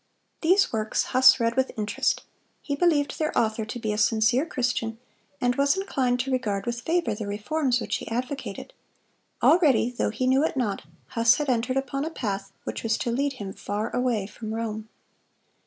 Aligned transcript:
These 0.41 0.73
works 0.73 1.03
Huss 1.13 1.39
read 1.39 1.55
with 1.55 1.73
interest; 1.77 2.23
he 2.63 2.75
believed 2.75 3.19
their 3.19 3.37
author 3.37 3.65
to 3.65 3.77
be 3.77 3.93
a 3.93 3.99
sincere 3.99 4.47
Christian, 4.47 4.97
and 5.39 5.55
was 5.57 5.77
inclined 5.77 6.19
to 6.21 6.31
regard 6.31 6.65
with 6.65 6.81
favor 6.81 7.13
the 7.13 7.27
reforms 7.27 7.79
which 7.79 7.97
he 7.97 8.07
advocated. 8.07 8.73
Already, 9.43 9.91
though 9.91 10.09
he 10.09 10.25
knew 10.25 10.43
it 10.43 10.57
not, 10.57 10.85
Huss 11.09 11.35
had 11.35 11.51
entered 11.51 11.77
upon 11.77 12.03
a 12.03 12.09
path 12.09 12.51
which 12.63 12.81
was 12.81 12.97
to 12.97 13.11
lead 13.11 13.33
him 13.33 13.53
far 13.53 13.95
away 13.95 14.25
from 14.25 14.55
Rome. 14.55 14.89